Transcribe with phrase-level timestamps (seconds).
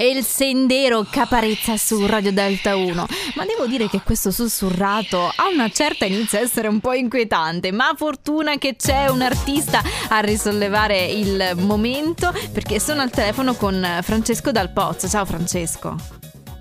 [0.00, 3.06] e il sendero caparezza su Radio Delta 1.
[3.34, 7.72] Ma devo dire che questo sussurrato a una certa inizia a essere un po' inquietante,
[7.72, 13.84] ma fortuna che c'è un artista a risollevare il momento perché sono al telefono con
[14.02, 15.08] Francesco Dal Pozzo.
[15.08, 15.96] Ciao Francesco.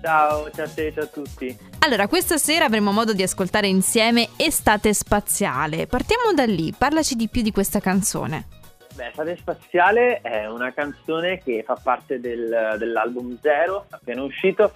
[0.00, 1.73] Ciao, ciao a te, ciao a tutti.
[1.84, 5.86] Allora, questa sera avremo modo di ascoltare insieme Estate Spaziale.
[5.86, 8.46] Partiamo da lì, parlaci di più di questa canzone.
[8.94, 14.72] Beh, Fate Spaziale è una canzone che fa parte del, dell'album Zero, appena uscito,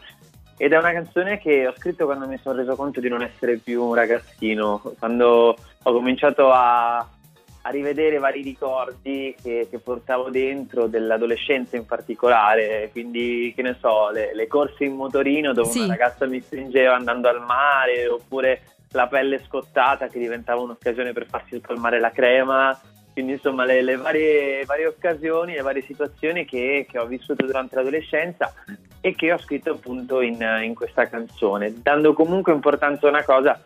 [0.58, 3.56] ed è una canzone che ho scritto quando mi sono reso conto di non essere
[3.56, 7.08] più un ragazzino, quando ho cominciato a,
[7.68, 14.10] a rivedere vari ricordi che, che, portavo dentro, dell'adolescenza in particolare, quindi che ne so,
[14.10, 15.80] le, le corse in motorino dove sì.
[15.80, 21.26] una ragazza mi stringeva andando al mare, oppure la pelle scottata che diventava un'occasione per
[21.26, 22.80] farsi spalmare la crema
[23.12, 27.74] quindi insomma le, le varie, varie, occasioni, le varie situazioni che, che, ho vissuto durante
[27.74, 28.54] l'adolescenza
[29.00, 33.60] e che ho scritto appunto in, in questa canzone, dando comunque importanza a una cosa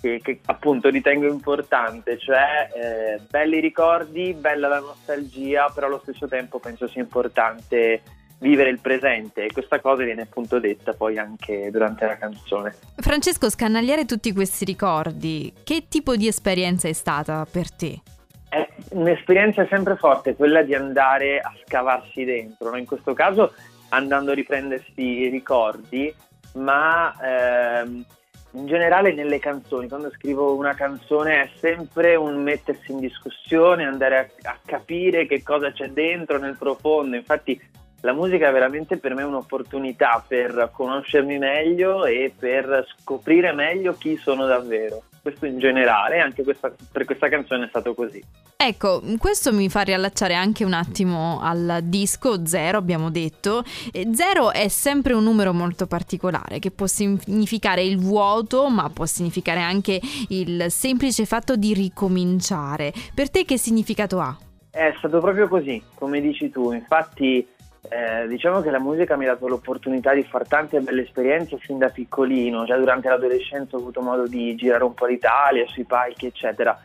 [0.00, 6.26] che, che appunto ritengo importante, cioè eh, belli ricordi, bella la nostalgia, però allo stesso
[6.26, 8.02] tempo penso sia importante
[8.40, 12.74] vivere il presente e questa cosa viene appunto detta poi anche durante la canzone.
[12.96, 18.00] Francesco, scannagliare tutti questi ricordi, che tipo di esperienza è stata per te?
[18.48, 22.78] È un'esperienza sempre forte quella di andare a scavarsi dentro, no?
[22.78, 23.52] in questo caso
[23.90, 26.12] andando a riprendersi i ricordi,
[26.54, 28.04] ma ehm,
[28.52, 34.18] in generale nelle canzoni, quando scrivo una canzone è sempre un mettersi in discussione, andare
[34.42, 37.60] a, a capire che cosa c'è dentro nel profondo, infatti
[38.02, 44.16] la musica è veramente per me un'opportunità per conoscermi meglio e per scoprire meglio chi
[44.16, 48.22] sono davvero questo in generale, anche questa, per questa canzone è stato così.
[48.56, 53.64] Ecco, questo mi fa riallacciare anche un attimo al disco Zero, abbiamo detto.
[54.12, 59.60] Zero è sempre un numero molto particolare, che può significare il vuoto, ma può significare
[59.60, 62.92] anche il semplice fatto di ricominciare.
[63.14, 64.36] Per te che significato ha?
[64.70, 66.72] È stato proprio così, come dici tu.
[66.72, 67.46] Infatti
[67.88, 71.78] eh, diciamo che la musica mi ha dato l'opportunità di fare tante belle esperienze fin
[71.78, 76.26] da piccolino, già durante l'adolescenza ho avuto modo di girare un po' l'Italia, sui palchi
[76.26, 76.78] eccetera,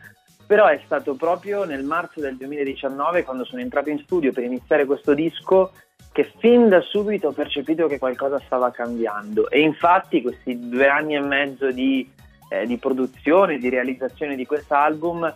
[0.46, 4.84] però è stato proprio nel marzo del 2019 quando sono entrato in studio per iniziare
[4.86, 5.72] questo disco
[6.12, 9.50] che fin da subito ho percepito che qualcosa stava cambiando.
[9.50, 12.10] E infatti questi due anni e mezzo di,
[12.48, 15.30] eh, di produzione, di realizzazione di quest'album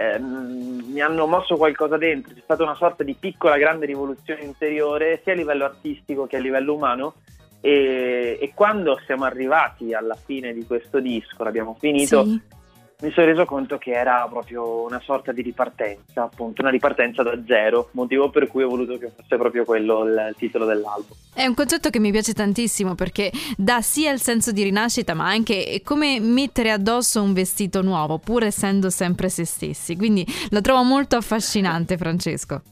[0.00, 5.20] eh, mi hanno mosso qualcosa dentro, c'è stata una sorta di piccola grande rivoluzione interiore
[5.22, 7.14] sia a livello artistico che a livello umano.
[7.62, 12.58] E, e quando siamo arrivati alla fine di questo disco, l'abbiamo finito, sì
[13.02, 17.38] mi sono reso conto che era proprio una sorta di ripartenza, appunto, una ripartenza da
[17.46, 21.16] zero, motivo per cui ho voluto che fosse proprio quello il titolo dell'album.
[21.32, 25.28] È un concetto che mi piace tantissimo perché dà sia il senso di rinascita, ma
[25.28, 29.96] anche come mettere addosso un vestito nuovo, pur essendo sempre se stessi.
[29.96, 32.62] Quindi lo trovo molto affascinante, Francesco.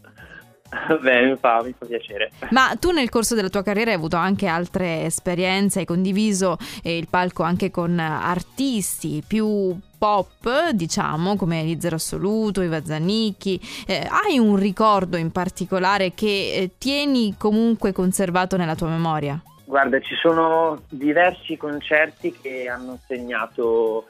[1.01, 2.31] Beh, mi fa, mi fa, piacere.
[2.51, 6.97] Ma tu nel corso della tua carriera hai avuto anche altre esperienze, hai condiviso eh,
[6.97, 13.61] il palco anche con artisti più pop, diciamo, come Li Zero Assoluto, Iva Zanicchi.
[13.87, 19.41] Eh, hai un ricordo in particolare che eh, tieni comunque conservato nella tua memoria?
[19.65, 24.06] Guarda, ci sono diversi concerti che hanno segnato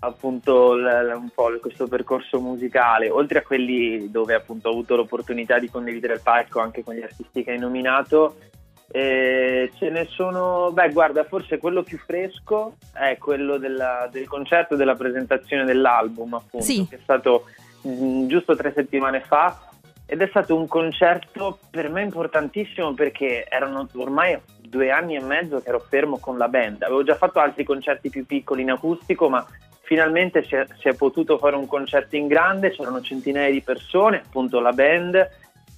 [0.00, 5.58] appunto l- un po' questo percorso musicale, oltre a quelli dove appunto ho avuto l'opportunità
[5.58, 8.36] di condividere il palco anche con gli artisti che hai nominato,
[8.88, 14.76] eh, ce ne sono, beh guarda, forse quello più fresco è quello della, del concerto
[14.76, 16.86] della presentazione dell'album, appunto, sì.
[16.88, 17.44] che è stato
[17.82, 19.60] mh, mm, giusto tre settimane fa
[20.08, 25.60] ed è stato un concerto per me importantissimo perché erano ormai due anni e mezzo
[25.60, 26.82] che ero fermo con la band.
[26.82, 29.44] Avevo già fatto altri concerti più piccoli in acustico, ma
[29.86, 34.22] finalmente si è, si è, potuto fare un concerto in grande, c'erano centinaia di persone,
[34.26, 35.30] appunto la band,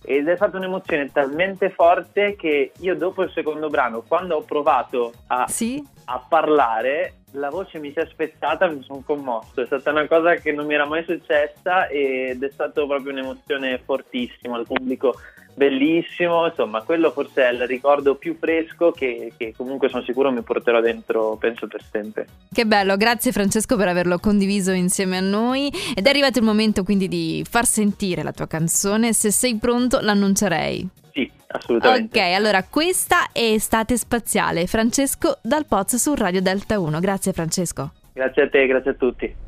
[0.03, 5.13] ed è stata un'emozione talmente forte che io dopo il secondo brano, quando ho provato
[5.27, 5.87] a, sì?
[6.07, 10.37] a parlare, la voce mi si è spezzata, mi sono commosso, è stata una cosa
[10.37, 15.15] che non mi era mai successa ed è stata proprio un'emozione fortissima, il pubblico
[15.59, 20.41] bellissimo, insomma quello forse è il ricordo più fresco che, che, comunque sono sicuro mi
[20.41, 22.27] porterò dentro, penso per sempre.
[22.51, 26.83] Che bello, grazie Francesco per averlo condiviso insieme a noi ed è arrivato il momento
[26.85, 30.89] quindi di far sentire la tua canzone, se sei pronto l'annuncerei.
[31.13, 32.19] Sì, assolutamente.
[32.19, 37.93] Ok, allora questa è Estate Spaziale, Francesco Dal Pozzo su Radio Delta 1, grazie Francesco.
[38.15, 39.47] Grazie a te, grazie a tutti.